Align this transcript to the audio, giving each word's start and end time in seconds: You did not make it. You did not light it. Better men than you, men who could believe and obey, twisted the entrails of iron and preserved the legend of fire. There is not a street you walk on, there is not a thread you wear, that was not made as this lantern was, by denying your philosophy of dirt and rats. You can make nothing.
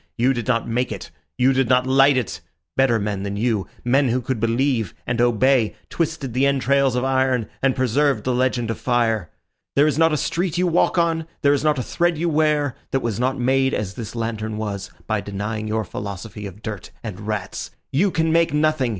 You 0.17 0.33
did 0.33 0.47
not 0.47 0.67
make 0.67 0.91
it. 0.91 1.11
You 1.37 1.53
did 1.53 1.69
not 1.69 1.85
light 1.85 2.17
it. 2.17 2.41
Better 2.75 2.97
men 2.97 3.21
than 3.21 3.37
you, 3.37 3.67
men 3.85 4.09
who 4.09 4.19
could 4.19 4.39
believe 4.39 4.95
and 5.05 5.21
obey, 5.21 5.75
twisted 5.91 6.33
the 6.33 6.47
entrails 6.47 6.95
of 6.95 7.03
iron 7.03 7.47
and 7.61 7.75
preserved 7.75 8.23
the 8.23 8.33
legend 8.33 8.71
of 8.71 8.79
fire. 8.79 9.29
There 9.75 9.85
is 9.85 9.99
not 9.99 10.11
a 10.11 10.17
street 10.17 10.57
you 10.57 10.65
walk 10.65 10.97
on, 10.97 11.27
there 11.43 11.53
is 11.53 11.63
not 11.63 11.77
a 11.77 11.83
thread 11.83 12.17
you 12.17 12.29
wear, 12.29 12.75
that 12.89 13.01
was 13.01 13.19
not 13.19 13.37
made 13.39 13.75
as 13.75 13.93
this 13.93 14.15
lantern 14.15 14.57
was, 14.57 14.89
by 15.05 15.21
denying 15.21 15.67
your 15.67 15.83
philosophy 15.85 16.47
of 16.47 16.63
dirt 16.63 16.89
and 17.03 17.27
rats. 17.27 17.69
You 17.91 18.09
can 18.09 18.31
make 18.31 18.51
nothing. 18.55 18.89